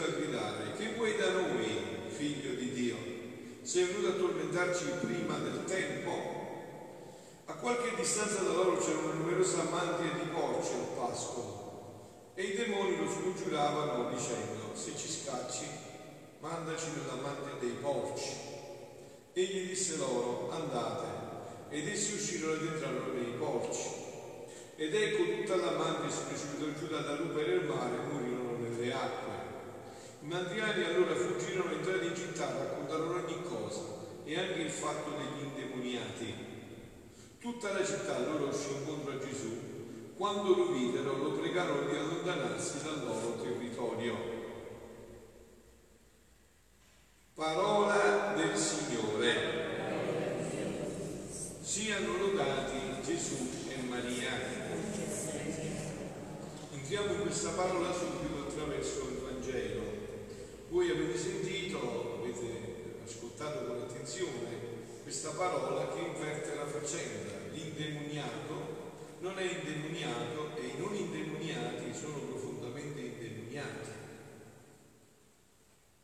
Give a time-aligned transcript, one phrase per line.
[0.00, 2.96] misero a gridare, che vuoi da noi, figlio di Dio?
[3.62, 6.38] Sei venuto a tormentarci prima del tempo?
[7.46, 12.56] A qualche distanza da loro c'era una numerosa mantia di porci al pascolo e i
[12.56, 15.66] demoni lo scongiuravano dicendo se ci scacci
[16.38, 18.48] mandaci nella mantia dei porci.
[19.32, 21.06] Egli disse loro andate
[21.68, 23.88] ed essi uscirono ed entrarono nei porci.
[24.76, 28.92] Ed ecco tutta la mantia si precipitò giù dalla rupe nel mare e morirono nelle
[28.92, 29.29] acque.
[30.22, 33.80] I mantiani allora fuggirono, entrati in città, raccontarono ogni cosa
[34.24, 36.50] e anche il fatto degli indemoniati
[37.40, 40.12] Tutta la città loro uscì incontro a Gesù.
[40.14, 44.14] Quando lo videro, lo pregarono di allontanarsi dal loro territorio.
[47.32, 49.68] Parola del Signore.
[51.62, 53.36] Siano lodati Gesù
[53.70, 54.32] e Maria.
[56.72, 59.99] Entriamo in questa parola subito attraverso il Vangelo.
[60.70, 67.32] Voi avete sentito, avete ascoltato con attenzione questa parola che inverte la faccenda.
[67.50, 68.78] L'indemoniato
[69.18, 73.90] non è indemoniato e i non indemoniati sono profondamente indemoniati.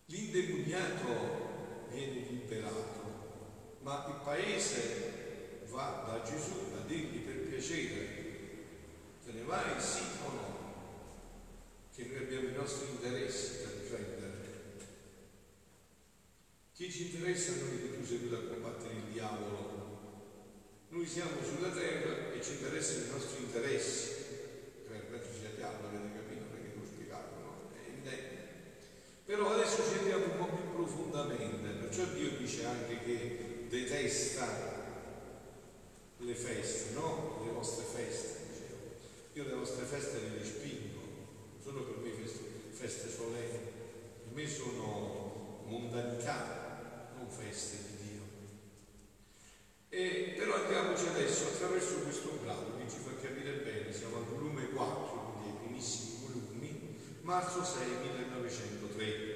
[0.07, 8.25] L'indemoniato viene liberato, ma il paese va da Gesù a dirgli per piacere,
[9.25, 10.55] te ne vai sì o no?
[11.95, 14.27] Che noi abbiamo i nostri interessi da difendere.
[16.77, 19.75] Chi ci interessa a noi che tu sei venuto a combattere il diavolo?
[20.91, 24.15] Noi siamo sulla terra e ci interessano i nostri interessi.
[24.87, 26.45] Per mezzo sia diavolo, avete capito?
[26.53, 27.53] Perché devo spiegarlo, no?
[27.75, 28.37] È evidente.
[29.25, 34.47] Però adesso ci andiamo un po' più profondamente, perciò Dio dice anche che detesta
[36.19, 37.43] le feste, no?
[37.45, 38.77] Le vostre feste, dicevo.
[39.33, 41.01] Io le vostre feste le respingo,
[41.61, 43.59] sono per me feste, feste solenni,
[44.23, 46.66] per me sono mondanità,
[47.17, 48.23] non feste di Dio.
[49.89, 54.69] E, però andiamoci adesso attraverso questo brano che ci fa capire bene, siamo al volume
[54.69, 57.83] 4, quindi ai primissimi volumi, marzo 6
[58.13, 59.35] 1903.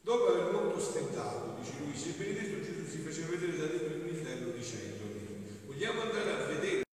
[0.00, 4.02] Dopo aver molto stentato, dice lui, se benedetto Gesù si faceva vedere da dentro il
[4.02, 6.88] ministero dicendogli, vogliamo andare a vedere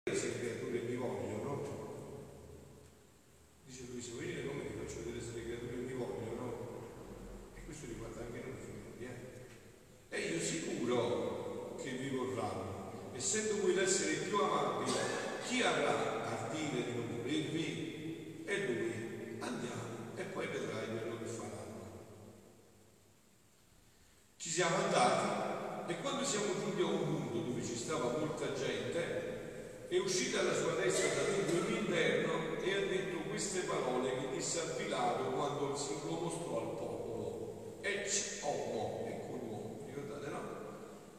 [24.58, 29.98] siamo andati e quando siamo giunti a un punto dove ci stava molta gente, è
[29.98, 34.64] uscita alla sua destra da dentro l'interno e ha detto queste parole che disse a
[34.76, 37.80] Pilato quando si lo mostrò al popolo.
[37.82, 40.42] Ec homo, ecco l'uomo, ricordate no?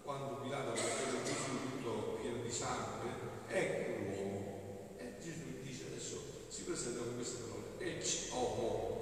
[0.03, 3.11] Quando Pilato aveva preso Gesù tutto pieno di sangue,
[3.49, 4.97] ecco l'uomo.
[4.99, 8.99] E Gesù dice adesso, si presenta con queste parole, ec homo.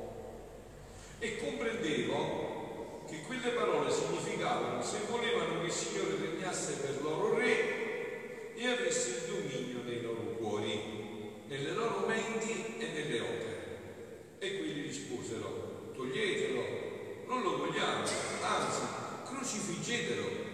[1.19, 8.55] E comprendevo che quelle parole significavano se volevano che il Signore regnasse per loro re
[8.55, 13.79] e avesse il dominio nei loro cuori, nelle loro menti e nelle opere.
[14.39, 18.05] E quelli risposero, toglietelo, non lo vogliamo,
[18.43, 18.81] anzi,
[19.25, 20.45] crocifiggetelo,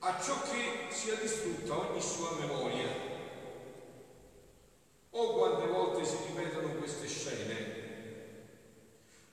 [0.00, 3.10] a ciò che sia distrutta ogni sua memoria.
[5.10, 7.80] Oh, quante volte si ripetono queste scene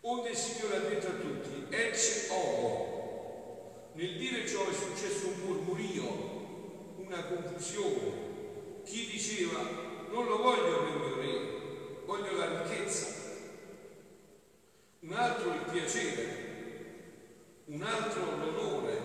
[0.02, 3.89] Onde il Signore ha detto a tutti, ecce homo.
[4.00, 8.82] Nel dire ciò è successo un murmurio, una confusione.
[8.86, 9.60] Chi diceva,
[10.10, 13.08] non lo voglio per mio re, voglio la ricchezza.
[15.02, 16.24] Un altro il piacere,
[17.66, 19.02] un altro l'onore,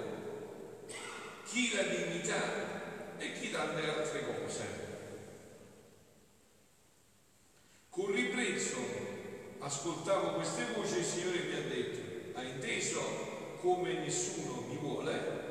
[1.44, 4.64] chi la dignità e chi tante altre cose.
[7.90, 8.76] Con ribrezzo
[9.58, 13.33] ascoltavo queste voci e il Signore mi ha detto, hai inteso
[13.64, 15.42] come nessuno mi vuole?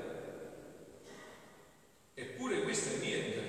[2.14, 3.42] Eppure questo è niente.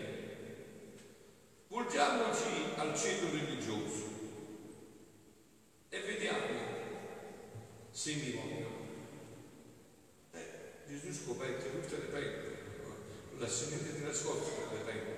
[1.69, 4.08] Volgiamoci al centro religioso
[5.90, 6.46] e vediamo
[7.90, 8.82] se mi vogliono.
[10.32, 10.46] Eh,
[10.88, 12.08] Gesù scoperchia tutte le
[12.81, 15.12] con la di nascosto per le penne.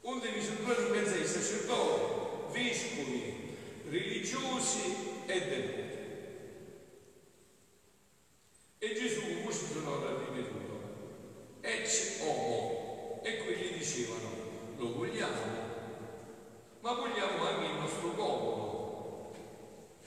[0.00, 3.56] onde mi sono trovato in mezzo ai sacerdoti, vescovi,
[3.88, 4.96] religiosi
[5.26, 5.82] e devoti.
[8.84, 10.80] E Gesù si sonora ripetuto,
[11.60, 14.28] ex homo, e quelli dicevano,
[14.76, 15.40] lo vogliamo,
[16.80, 19.34] ma vogliamo anche il nostro comodo.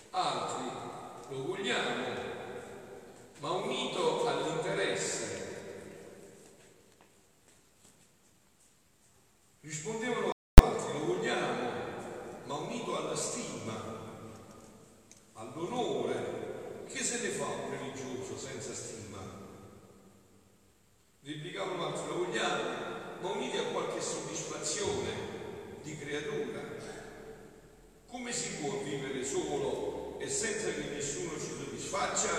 [0.10, 0.66] Altri
[1.30, 2.06] lo vogliamo,
[3.40, 5.24] ma unito all'interesse.
[9.62, 10.32] Rispondevano
[10.62, 11.70] altri, lo vogliamo,
[12.46, 13.74] ma unito alla stima,
[15.36, 16.44] all'onore.
[16.88, 19.18] Che se ne fa un religioso senza stima?
[21.24, 22.64] Replicavano altri, lo vogliamo,
[23.22, 25.10] ma uniti a qualche soddisfazione
[25.82, 26.62] di creatura.
[28.08, 32.30] Come si può vivere solo e senza che nessuno ci soddisfaccia?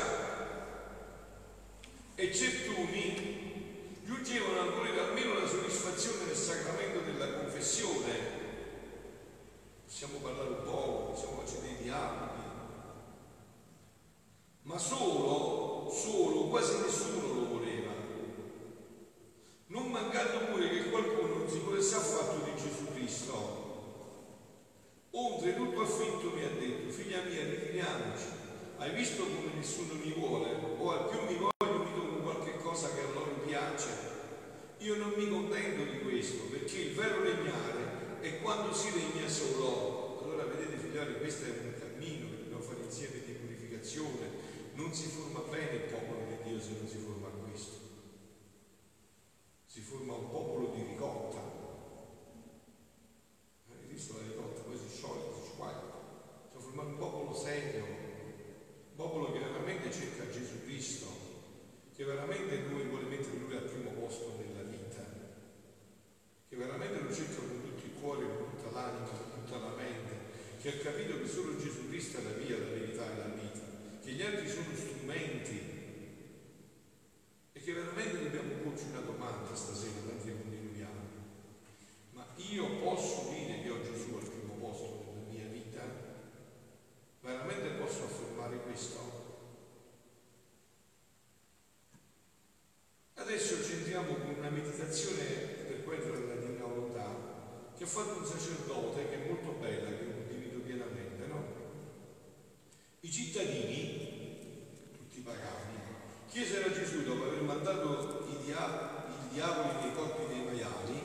[2.14, 8.34] E certuni giungevano a volere almeno la soddisfazione del sacramento della confessione.
[9.84, 12.44] Possiamo parlare un po', possiamo facere dei dialoghi,
[14.66, 17.92] ma solo, solo, quasi nessuno lo voleva.
[19.68, 23.64] Non mancando pure che qualcuno non si volesse affatto di Gesù Cristo.
[25.12, 28.24] Oltretutto affitto mi ha detto, figlia mia, ritiriamoci.
[28.78, 30.50] Hai visto come nessuno mi vuole?
[30.78, 33.88] O al più mi voglio mi dono qualche cosa che a loro piace.
[34.78, 40.22] Io non mi contento di questo, perché il vero regnare è quando si regna solo.
[40.24, 43.16] Allora vedete figlioli, questo è un cammino che dobbiamo fare insieme
[43.86, 44.44] purificazione.
[44.74, 47.84] Non si forma bene il popolo di Dio se non si forma questo.
[49.66, 51.54] Si forma un popolo di ricotta,
[53.88, 55.94] visto la ricotta, poi si scioglie, si squaglia.
[56.50, 61.06] Sta formando un popolo serio, un popolo che veramente cerca Gesù Cristo,
[61.94, 65.04] che veramente lui vuole mettere lui al primo posto nella vita,
[66.48, 70.14] che veramente lo cerca con tutto il cuore, con tutta l'anima, con tutta la mente,
[70.60, 73.65] che ha capito che solo Gesù Cristo è la via, la verità e la vita,
[74.06, 75.60] che gli altri sono strumenti
[77.52, 81.00] e che veramente dobbiamo porci una domanda stasera mentre continuiamo.
[82.12, 85.82] Ma io posso dire che ho Gesù al primo posto nella mia vita?
[87.20, 89.24] Veramente posso affermare questo?
[93.14, 95.24] Adesso ci entriamo con una meditazione
[95.66, 100.12] per quella della divina volontà che ha fatto un sacerdote che è molto bella, che
[100.12, 101.64] condivido pienamente, no?
[103.06, 103.86] I cittadini,
[104.96, 105.78] tutti pagani,
[106.28, 111.00] chiesero a Gesù dopo aver mandato i, dia- i diavoli nei corpi dei maiali,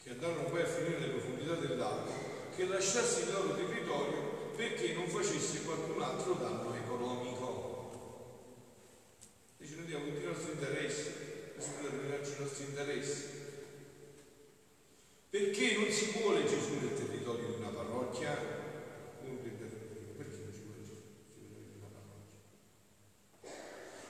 [0.00, 2.12] che andarono poi a finire nelle profondità del lago,
[2.54, 8.36] che lasciasse il loro territorio perché non facesse qualcun altro danno economico.
[9.56, 11.12] Dice noi diamo tutti i nostri interessi,
[11.56, 12.36] bisogna determinarci i
[13.08, 13.36] interessi.
[15.30, 18.34] Perché non si vuole Gesù nel territorio di una parrocchia?
[20.16, 23.50] Perché non ci vuole Gesù nel territorio di una parrocchia?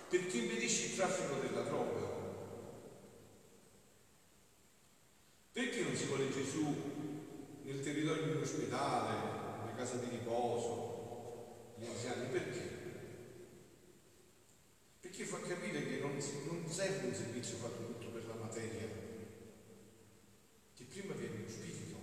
[0.09, 2.17] Perché impedisce il traffico della droga.
[5.53, 6.75] Perché non si vuole Gesù
[7.65, 12.29] nel territorio di un ospedale, una casa di riposo, gli anziani?
[12.31, 12.77] Perché?
[15.01, 17.98] Perché fa capire che non, si, non serve un servizio fatto
[18.59, 18.89] per materia,
[20.75, 21.97] che prima viene lo spirito.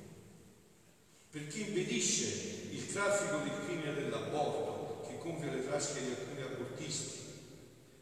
[1.29, 7.23] Perché impedisce il traffico del crimine dell'aborto che compie le tasche di alcuni abortisti.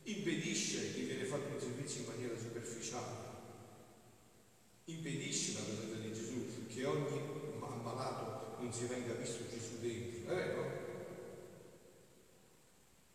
[0.04, 3.32] Impedisce che viene fatto un servizio in maniera superficiale.
[4.86, 7.22] Impedisce la presenza di Gesù che ogni
[7.62, 10.32] ammalato non si venga visto Gesù dentro.
[10.32, 10.82] È vero?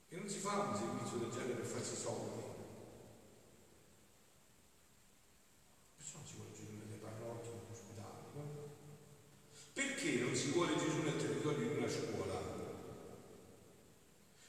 [0.08, 2.46] E non si fa un servizio del genere per farsi soldi.
[5.96, 8.48] Perciò non si vuole Gesù nelle parrocchie, negli ospedali, no?
[9.74, 12.56] Perché non si vuole Gesù nel territorio di una scuola?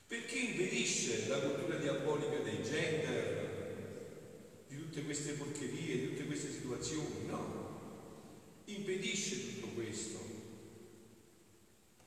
[0.08, 3.48] Perché impedisce la cultura diabolica dei gender,
[4.68, 7.68] di tutte queste porcherie, di tutte queste situazioni, no?
[8.66, 10.20] Impedisce tutto questo.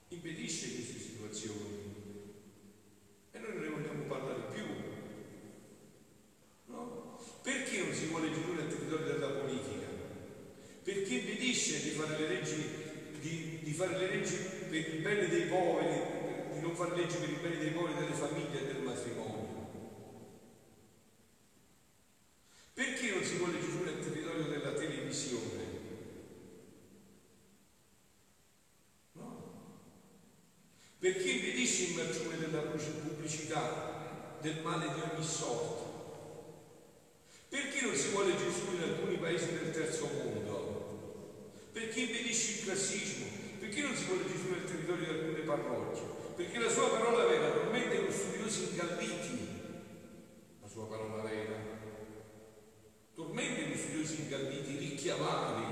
[0.09, 2.01] Impedisce queste situazioni.
[3.33, 4.65] E noi non ne vogliamo parlare più.
[6.67, 7.19] No?
[7.43, 9.87] Perché non si vuole Gesù nel territorio della politica?
[10.83, 12.65] Perché impedisce di fare le leggi,
[13.21, 14.37] di, di fare le leggi
[14.69, 18.15] per il bene dei poveri, di non fare leggi per il bene dei poveri, delle
[18.15, 19.51] famiglie e del matrimonio.
[22.75, 25.71] Perché non si vuole Gesù nel territorio della televisione?
[30.99, 32.63] Perché impedisce il marciume della
[34.41, 35.91] del male di ogni sorta?
[37.49, 41.71] Perché non si vuole Gesù in alcuni paesi del terzo mondo?
[41.73, 43.27] Perché impedisce il classismo?
[43.59, 46.03] Perché non si vuole Gesù nel territorio di alcune parrocchie?
[46.37, 49.49] Perché la sua parola vera normalmente con studiosi incalliti,
[50.61, 51.57] la sua parola vera,
[53.15, 55.65] tormenti con studiosi incalliti, ricchi avari,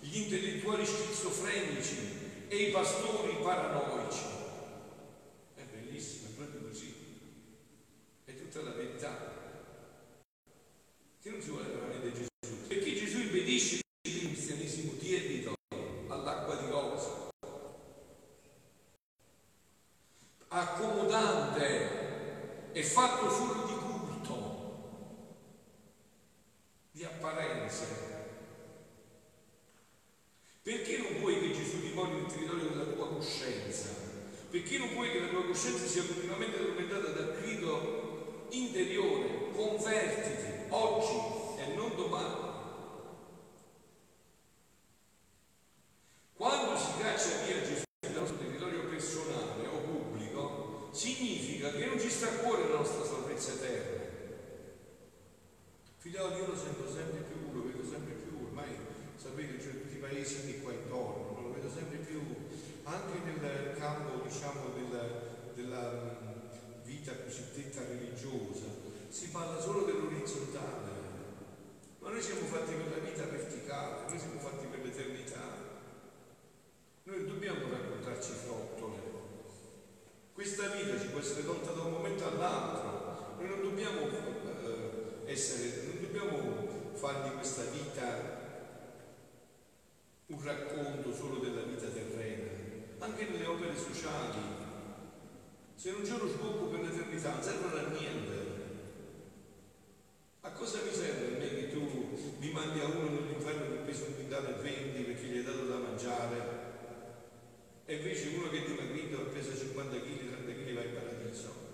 [0.00, 4.24] gli intellettuali schizofrenici e i pastori paranoici.
[5.54, 6.94] È bellissimo, è proprio così.
[8.24, 9.38] È tutta la verità.
[11.22, 12.28] Che non si vuole veramente Gesù.
[12.66, 15.54] Perché Gesù impedisce il cristianesimo tiepido
[16.08, 17.28] all'acqua di rosa.
[20.48, 21.98] Accomodante
[22.72, 24.36] e fatto solo di culto,
[26.90, 28.08] di apparenze.
[30.62, 33.88] Perché non vuoi che Gesù dimori nel territorio della tua coscienza?
[34.70, 41.58] Perché non vuoi che la tua coscienza sia continuamente tormentata dal grido interiore, convertiti, oggi
[41.58, 42.34] e non domani?
[46.36, 52.08] Quando si caccia via Gesù dal nostro territorio personale o pubblico, significa che non ci
[52.08, 54.04] sta a cuore la nostra salvezza eterna.
[55.96, 58.68] Figliolo, io lo sento sempre più, lo vedo sempre più, ormai
[59.16, 62.22] sapete, c'è tutti i paesi qui qua intorno, lo vedo sempre più,
[62.84, 65.06] anche nel campo, diciamo, della,
[65.54, 68.66] della mm, vita cosiddetta religiosa,
[69.08, 70.90] si parla solo dell'orizzontale,
[72.00, 75.68] ma noi siamo fatti per la vita verticale, noi siamo fatti per l'eternità.
[77.04, 78.98] Noi dobbiamo raccontarci frottole.
[80.32, 83.36] Questa vita ci può essere tolta da un momento all'altro.
[83.38, 88.38] Noi non dobbiamo eh, essere, non dobbiamo fare di questa vita
[90.26, 92.50] un racconto solo della vita terrena,
[93.10, 94.38] anche nelle opere sociali.
[95.74, 98.38] Se non c'è uno sbocco per l'eternità, non servono a niente.
[100.42, 104.04] A cosa mi serve a me che tu mi mandi a uno nell'inferno che pesa
[104.06, 106.58] un quintale e 20 perché gli hai dato da mangiare?
[107.86, 111.68] E invece uno che è dimagrito e pesa 50 kg, 30 kg va in paradiso.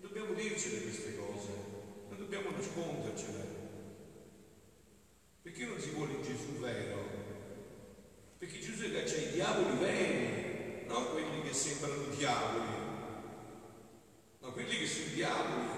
[0.00, 1.50] Dobbiamo dircele queste cose,
[2.08, 3.58] non dobbiamo nascondercele.
[5.42, 7.20] Perché non si vuole il Gesù vero?
[8.40, 12.64] Perché Gesù caccia i diavoli veri, non quelli che sembrano diavoli,
[14.40, 15.68] ma quelli che sono diavoli,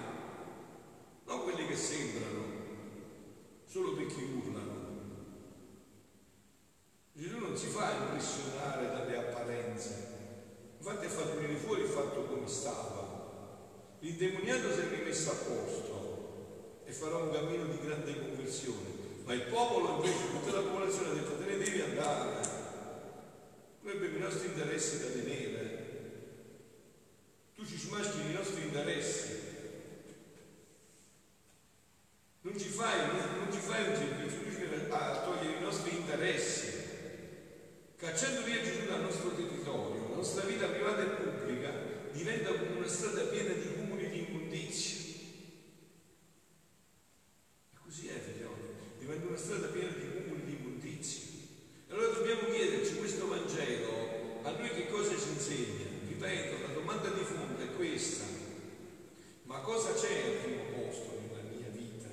[1.25, 2.43] non quelli che sembrano,
[3.65, 4.81] solo perché urlano.
[7.13, 10.07] Gesù non si fa impressionare dalle apparenze,
[10.79, 13.11] infatti ha fatto venire fuori il fatto come stava.
[13.99, 19.43] L'indemoniato si è rimesso a posto e farà un cammino di grande conversione, ma il
[19.43, 22.61] popolo invece, tutta la popolazione ha detto te ne devi andare.
[23.81, 25.82] Noi abbiamo i nostri interessi da tenere.
[27.93, 29.41] Tu ci smaschi i nostri interessi.
[32.41, 35.95] Non ci fai, non ci fai un servizio, tu ci vieni a togliere i nostri
[35.95, 36.71] interessi.
[37.95, 41.71] Cacciando via Gesù dal nostro territorio, la nostra vita privata e pubblica
[42.11, 45.01] diventa come una strada piena di cumuli di immondizie.
[47.73, 51.21] E così è, figlioli, diventa una strada piena di cumuli di immondizie.
[51.89, 55.85] Allora dobbiamo chiederci questo Vangelo a noi che cosa ci insegna?
[56.07, 58.25] Ripeto, la domanda di fondo è questa.
[59.43, 62.07] Ma cosa c'è al primo posto nella mia vita?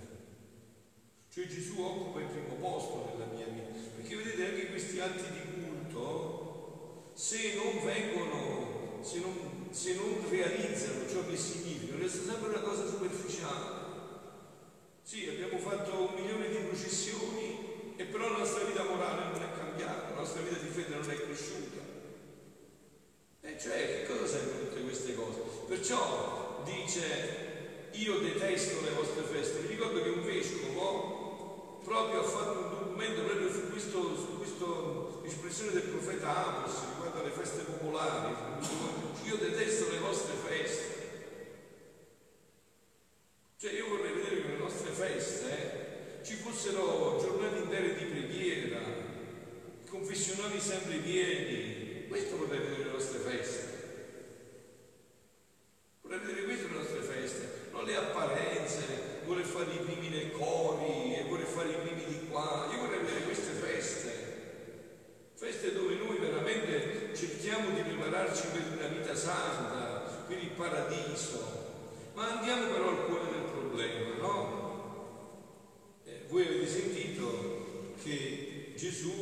[1.28, 3.78] Cioè Gesù occupa il primo posto nella mia vita.
[3.96, 11.08] Perché vedete anche questi atti di culto, se non vengono, se non, se non realizzano
[11.08, 13.78] ciò che significano, resta sempre una cosa superficiale.
[15.02, 19.56] Sì, abbiamo fatto un milione di processioni e però la nostra vita morale non è
[19.56, 21.78] cambiata, la nostra vita di fede non è cresciuta.
[23.42, 25.38] E cioè, che cosa servono tutte queste cose?
[25.68, 29.60] Perciò dice, io detesto le vostre feste.
[29.60, 35.82] Mi ricordo che un vescovo proprio ha fatto un documento proprio su questo espressione del
[35.82, 38.34] profeta Amos riguardo alle feste popolari.
[39.24, 41.00] Io detesto le vostre feste.
[43.60, 48.80] Cioè io vorrei vedere che le nostre feste eh, ci fossero giornate intere di preghiera,
[49.86, 52.08] confessionali sempre pieni.
[52.08, 53.68] Questo vorrei vedere le nostre feste.
[56.00, 61.16] Vorrei vedere questo le nostre feste, non le apparenze, vuole fare i primi nei cori
[61.16, 62.66] e vuole fare i primi di qua.
[62.72, 64.08] Io vorrei vedere queste feste.
[65.34, 71.68] Feste dove noi veramente cerchiamo di prepararci per una vita santa, per il paradiso.
[72.14, 74.58] Ma andiamo però al cuore del problema, no?
[76.04, 79.16] Eh, voi avete sentito che Gesù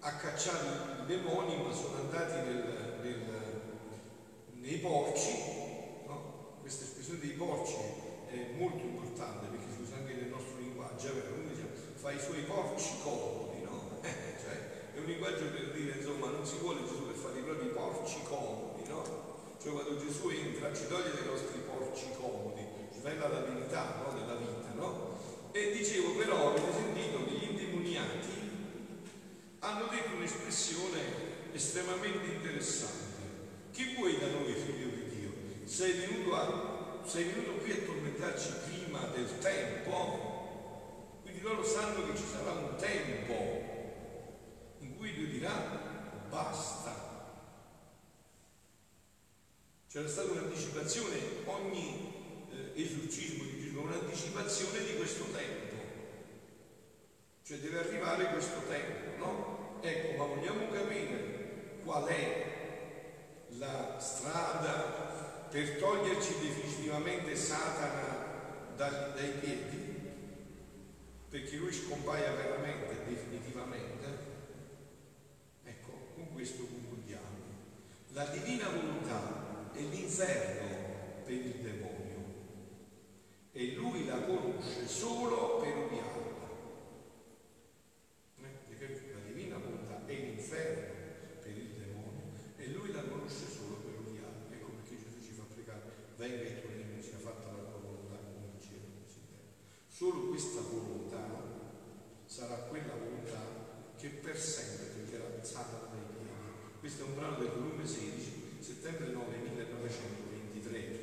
[0.00, 0.66] ha cacciato
[1.02, 3.60] i demoni, ma sono andati nel, nel,
[4.60, 5.32] nei porci,
[6.04, 6.58] no?
[6.60, 7.76] Questa espressione dei porci
[8.28, 11.14] è molto importante perché si usa anche nel nostro linguaggio?
[11.14, 13.64] Noi diciamo, fa i suoi porci cori,
[14.04, 17.42] Eh, cioè, è un linguaggio per dire, insomma, non si vuole Gesù per fare i
[17.42, 19.02] propri porci comodi, no?
[19.62, 24.12] Cioè quando Gesù entra ci toglie dai nostri porci comodi, ci rivela la verità no?
[24.12, 25.16] della vita, no?
[25.52, 28.31] E dicevo però, avete sentito che gli indemoniati
[29.62, 31.00] hanno detto un'espressione
[31.52, 33.20] estremamente interessante.
[33.70, 35.32] Chi vuoi da noi, figlio di Dio?
[35.64, 41.20] Sei venuto, a, sei venuto qui a tormentarci prima del tempo?
[41.22, 43.34] Quindi loro sanno che ci sarà un tempo
[44.80, 45.80] in cui Dio dirà
[46.28, 47.10] basta.
[49.88, 55.76] C'era stata un'anticipazione, ogni eh, esorcismo di Gesù, un'anticipazione di questo tempo.
[57.44, 59.51] Cioè deve arrivare questo tempo, no?
[59.84, 62.44] Ecco, ma vogliamo capire qual è
[63.58, 70.10] la strada per toglierci definitivamente Satana dai, dai piedi?
[71.28, 74.06] Perché lui scompaia veramente, definitivamente?
[75.64, 77.38] Ecco, con questo concludiamo.
[78.12, 82.24] La divina volontà è l'inferno per il demonio
[83.50, 86.32] e lui la conosce solo per odiarla.
[96.22, 99.50] venga il tuo regno, sia fatta la tua volontà come in cielo come in terra.
[100.02, 101.22] Solo questa volontà
[102.26, 103.38] sarà quella volontà
[103.96, 106.26] che per sempre toglierà Satana dai piedi.
[106.80, 110.98] Questo è un brano del volume 16, settembre 9 1923.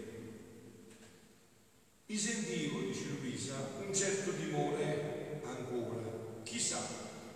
[2.07, 6.41] Mi sentivo, dice Luisa, un certo timore ancora.
[6.43, 6.81] Chissà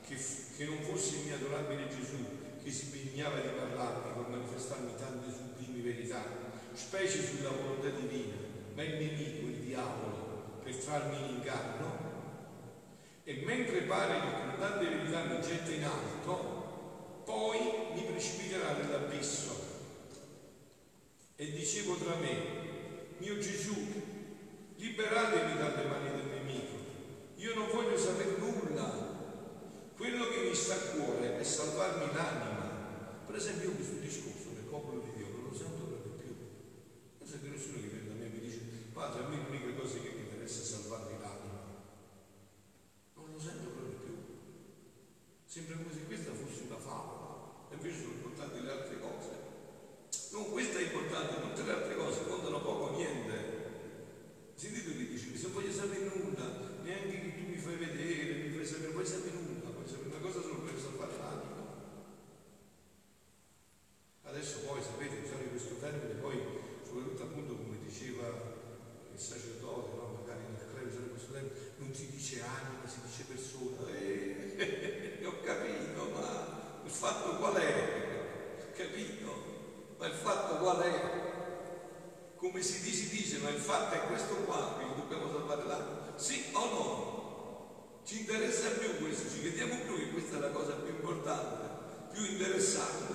[0.05, 0.17] che,
[0.57, 2.25] che non fosse il mio adorabile Gesù
[2.61, 6.25] che si impegnava di parlarmi per manifestarmi tante sublimi verità
[6.73, 8.35] specie sulla volontà divina,
[8.75, 10.22] ma il nemico, il diavolo,
[10.63, 12.11] per trarmi in inganno.
[13.23, 17.59] E mentre pare che con tante verità mi getta in alto, poi
[17.93, 19.71] mi precipiterà nell'abisso.
[21.35, 22.35] E dicevo tra me,
[23.17, 23.75] mio Gesù,
[24.75, 26.75] liberatemi dalle mani del nemico.
[27.35, 29.11] Io non voglio sapere nulla.
[29.95, 32.71] Quello che mi sta a cuore è salvarmi l'anima.
[33.25, 35.83] Per esempio, questo discorso del popolo di Dio non lo sento
[37.33, 38.59] sento nessuno che viene da me e mi dice,
[38.93, 41.61] padre, a me l'unica cosa che mi interessa è salvarmi l'anima.
[43.15, 44.15] Non lo sento proprio più.
[45.53, 49.29] Sembra come se questa fosse una favola, e invece sono importanti le altre cose.
[50.31, 54.49] Non, questa è importante, tutte le altre cose contano poco o niente.
[54.55, 58.65] Sentite che dice, se voglio sapere nulla, neanche che tu mi fai vedere, mi fai
[58.65, 61.61] sapere, non vuoi sapere nulla, vuoi sapere una cosa solo per salvare l'anima.
[64.23, 66.41] Adesso poi sapete usare questo termine, poi
[66.81, 68.25] soprattutto appunto come diceva
[69.13, 70.17] il sacerdote, no?
[70.17, 73.87] magari nel clero usare questo termine, non si dice anima, si dice persona.
[73.93, 78.71] Eh, ho capito, ma il fatto qual è?
[78.75, 79.95] Capito?
[79.97, 81.21] Ma il fatto qual è?
[82.35, 86.13] Come si dice, si dice, ma il fatto è questo qua, quindi dobbiamo salvare l'anima.
[86.17, 88.01] Sì o no?
[88.05, 92.25] Ci interessa più questo, ci crediamo più che questa è la cosa più importante, più
[92.25, 93.13] interessante.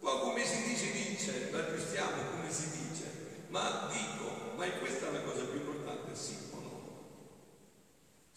[0.00, 3.04] Poi come si dice, dice, la aggiustiamo come si dice,
[3.48, 6.66] ma dico, ma è questa la cosa più importante, sì o no?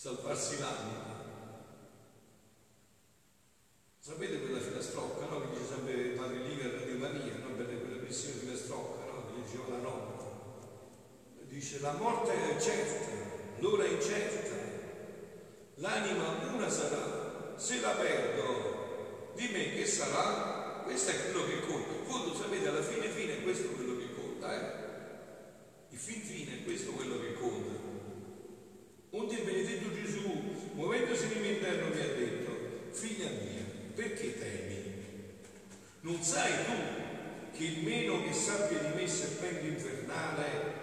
[0.02, 1.18] Salvarsi l'anima.
[4.00, 5.42] Sapete quella filastrocca, no?
[5.42, 7.54] Che dice sempre Padre Liga di Maria, no?
[7.54, 9.26] Per quella missione filastrocca, no?
[9.26, 10.16] Che diceva la nonna.
[11.50, 13.12] Dice la morte è certa,
[13.58, 14.56] l'ora è incerta,
[15.76, 20.82] l'anima una sarà, se la perdo, di me che sarà?
[20.86, 21.92] Questo è quello che conta.
[21.92, 24.88] In fondo, sapete, alla fine fine questo è quello che conta, eh?
[25.90, 27.88] Il fin fine è questo quello che conta.
[29.12, 30.22] Onde il benedetto Gesù,
[31.60, 32.52] interno, mi ha detto,
[32.92, 34.78] figlia mia, perché temi?
[36.02, 40.79] Non sai tu che il meno che sappia di me serpente infernale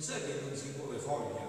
[0.00, 1.39] 这边东西不会好于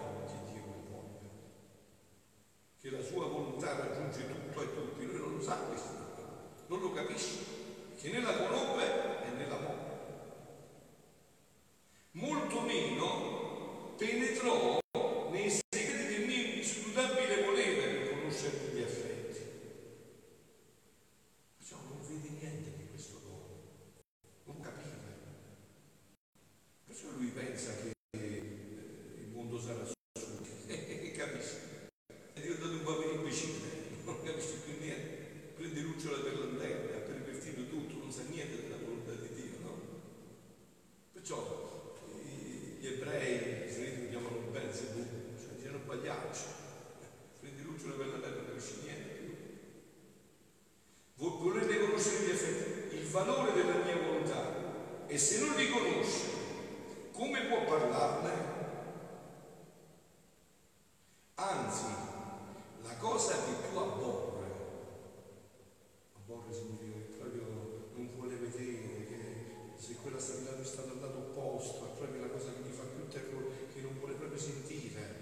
[70.71, 73.97] stato dato lato opposto, è proprio la cosa che mi fa più terrore, che non
[73.99, 75.19] vuole proprio sentire.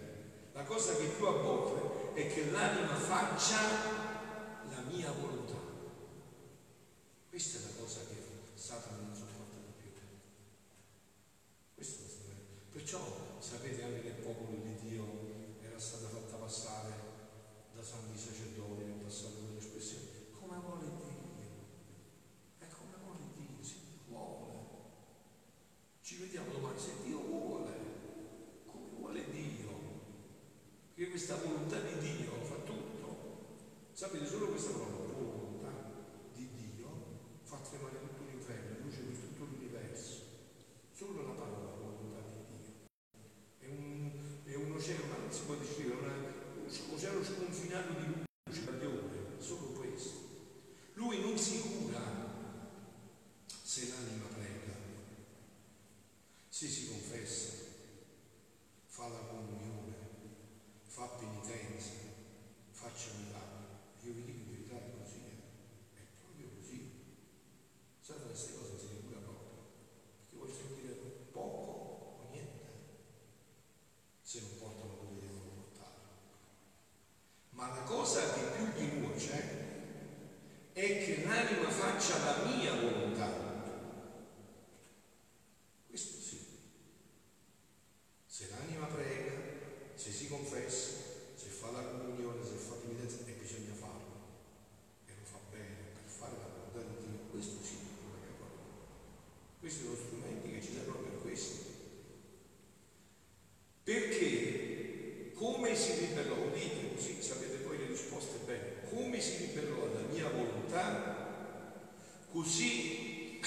[0.53, 3.57] La cosa che più aborre è che l'anima faccia
[4.69, 5.28] la mia volontà.
[78.09, 78.38] said.
[112.31, 113.39] Così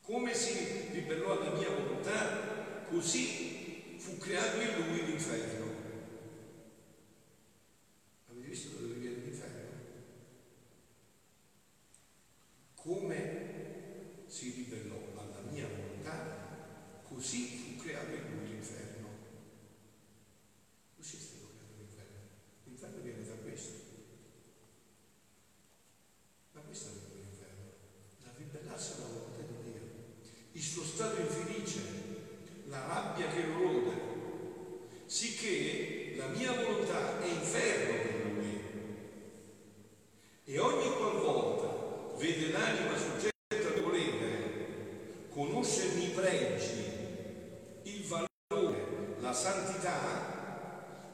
[0.00, 3.39] come si ribellò alla mia volontà, così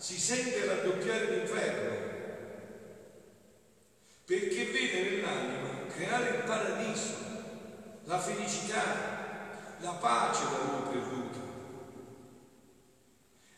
[0.07, 1.97] si sente raddoppiare l'inferno,
[4.25, 7.15] perché vede nell'anima creare il paradiso,
[8.05, 8.85] la felicità,
[9.81, 11.41] la pace da lui perduta.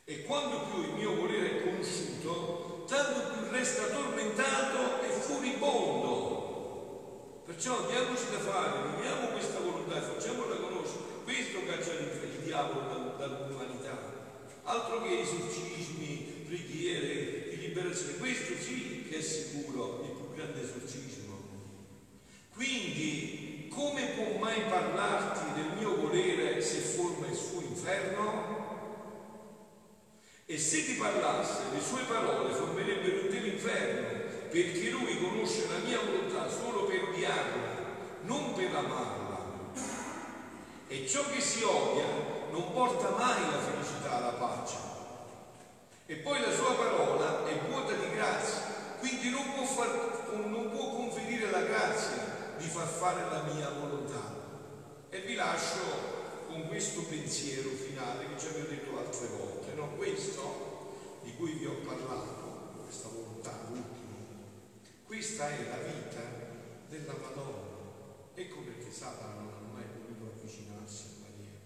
[0.04, 6.06] E quanto più il mio volere è conosciuto, tanto più resta tormentato e furibondo.
[7.44, 11.02] Perciò diamoci da fare, viviamo questa volontà e facciamola conoscere.
[11.24, 14.16] Questo caccia il diavolo dall'umanità.
[14.62, 18.16] Altro che esorcismi, preghiere di liberazione.
[18.16, 21.36] Questo sì che è sicuro il più grande esorcismo.
[22.54, 28.56] Quindi, come può mai parlarti del mio volere se forma il suo inferno?
[30.46, 34.08] E se ti parlasse, le sue parole formerebbero un telo inferno,
[34.50, 37.86] perché lui conosce la mia volontà solo per odiarla,
[38.22, 39.46] non per amarla.
[40.88, 42.06] E ciò che si odia
[42.50, 43.77] non porta mai la felicità.
[52.98, 54.34] Fare la mia volontà.
[55.08, 55.78] E vi lascio
[56.48, 59.94] con questo pensiero finale che ci avevo detto altre volte, no?
[59.94, 64.16] Questo di cui vi ho parlato, questa volontà, l'ultimo,
[65.04, 66.20] questa è la vita
[66.88, 67.66] della Madonna.
[68.34, 71.58] Ecco perché Satana non ha mai voluto avvicinarsi a Maria,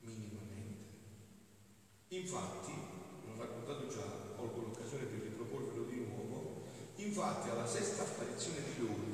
[0.00, 0.98] minimamente.
[2.08, 2.72] Infatti,
[3.24, 6.62] l'ho raccontato già, colgo l'occasione per riproporvelo di nuovo,
[6.96, 9.13] infatti alla sesta apparizione di vedere,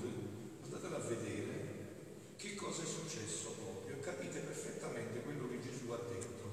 [2.40, 6.48] che cosa è successo proprio capite perfettamente quello che Gesù ha detto,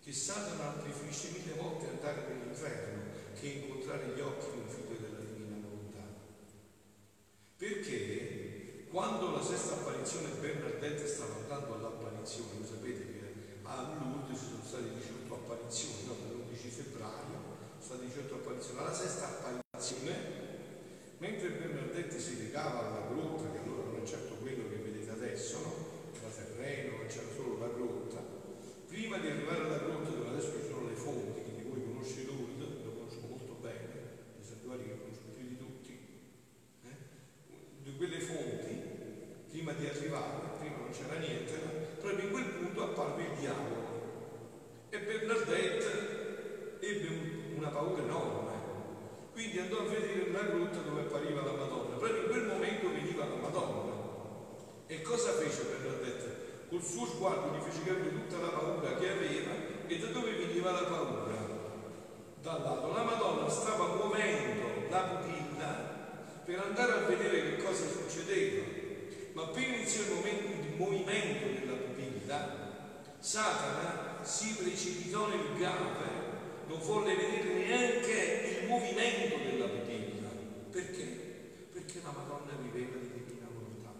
[0.00, 3.02] che Satana preferisce mille volte andare nell'inferno
[3.38, 6.00] che incontrare gli occhi di un figlio della divina volontà.
[7.58, 13.20] Perché quando la sesta apparizione Bernardette stava andando all'apparizione, lo sapete che
[13.64, 16.16] a Lourdes ci sono state 18 apparizioni, no?
[16.24, 17.38] dall'11 febbraio
[17.78, 20.40] sono state 18 apparizioni, alla sesta apparizione,
[21.20, 25.58] mentre Bernardette si recava alla grotta, che allora non è certo quello che vedete adesso,
[25.60, 25.74] no?
[26.16, 28.24] era terreno, c'era solo la grotta,
[28.88, 32.24] prima di arrivare alla grotta dove adesso ci sono le fonti, chi di voi conosce
[32.24, 35.98] Lourdes, lo conosco molto bene, i santuari che conosco più di tutti,
[36.84, 36.96] eh?
[37.82, 38.80] di quelle fonti,
[39.50, 41.52] prima di arrivare, prima non c'era niente,
[42.00, 43.88] proprio in quel punto apparve il diavolo
[44.88, 47.08] e Bernardette ebbe
[47.56, 48.50] una paura enorme
[49.40, 51.96] quindi andò a vedere una grotta dove appariva la Madonna.
[51.96, 53.94] Proprio in quel momento veniva la Madonna.
[54.86, 56.68] E cosa fece Bernadette?
[56.68, 59.52] Col suo sguardo gli fece capire tutta la paura che aveva
[59.86, 61.48] e da dove veniva la paura.
[62.42, 65.68] Dal lato la Madonna stava muovendo la pupilla
[66.44, 68.62] per andare a vedere che cosa succedeva.
[69.32, 72.68] Ma appena iniziò il momento di movimento della pupilla,
[73.18, 76.28] Satana si precipitò nel gave
[76.68, 80.28] non volle vedere neanche il movimento della pupilla.
[80.70, 81.04] Perché?
[81.72, 83.92] Perché la Madonna viveva di divina volontà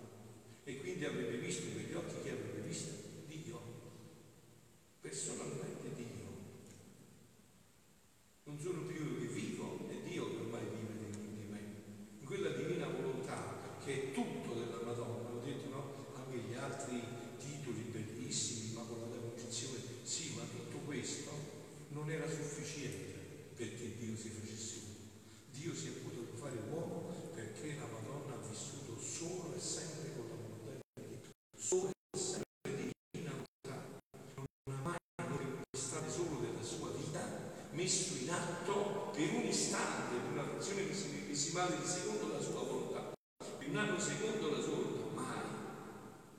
[0.65, 2.93] e quindi avrebbe visto in quegli occhi che avrebbe visto
[3.27, 3.61] Dio,
[5.01, 6.29] personalmente Dio.
[8.45, 11.61] Non sono più io che vivo, è Dio che ormai vive dentro di me.
[12.21, 15.99] In quella divina volontà che è tutto della Madonna, ho detto no?
[16.15, 17.03] Anche gli altri
[17.39, 21.31] titoli bellissimi, Immacolata Concezione, sì, ma tutto questo
[21.89, 23.19] non era sufficiente
[23.57, 25.09] perché Dio si facesse uomo.
[25.51, 30.29] Dio si è potuto fare uomo perché la Madonna ha vissuto solo e sempre con
[30.29, 34.01] la volontà di Dio, solo e sempre di divina volontà.
[34.37, 40.17] Non ha mai un istante solo della sua vita messo in atto per un istante,
[40.17, 40.87] per una frazione
[41.51, 43.13] visisimale di secondo la sua volontà,
[43.59, 45.43] per un anno secondo la sua volontà, mai.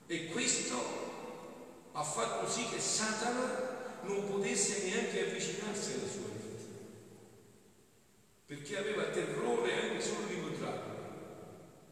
[0.06, 0.76] E questo
[1.92, 6.62] ha fatto sì che Satana non potesse neanche avvicinarsi alla sua vita,
[8.46, 10.94] perché aveva terrore anche solo di incontrarlo,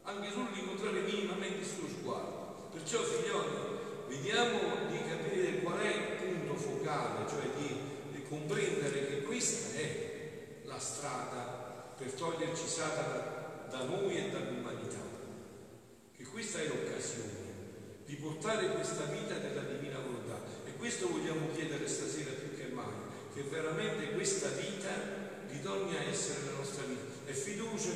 [0.01, 2.69] anche solo di incontrare minimamente il suo sguardo.
[2.71, 7.75] Perciò, figlioli, vediamo di capire qual è il punto focale, cioè di,
[8.13, 11.60] di comprendere che questa è la strada
[12.01, 14.99] per toglierci Satana da noi e dall'umanità,
[16.17, 17.39] che questa è l'occasione
[18.05, 20.21] di portare questa vita della divina volontà
[20.81, 22.89] questo vogliamo chiedere stasera più che mai,
[23.35, 24.89] che veramente questa vita
[25.47, 27.29] ritorni a essere la nostra vita.
[27.29, 27.89] E fiducia,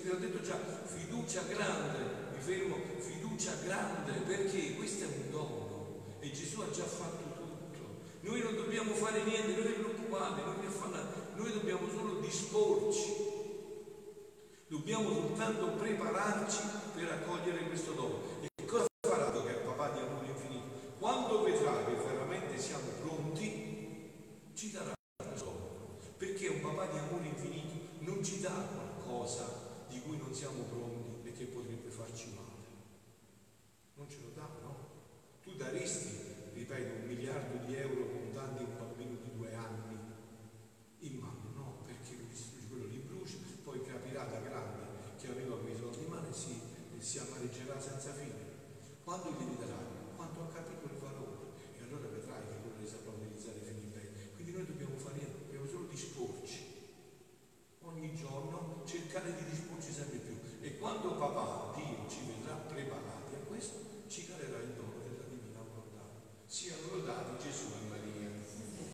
[0.00, 1.98] vi ho detto già, fiducia grande,
[2.32, 8.00] mi fermo, fiducia grande, perché questo è un dono e Gesù ha già fatto tutto.
[8.20, 13.24] Noi non dobbiamo fare niente, non vi preoccupate, non vi affannate, noi dobbiamo solo disporci.
[14.68, 16.58] Dobbiamo soltanto prepararci
[16.94, 18.55] per accogliere questo dono.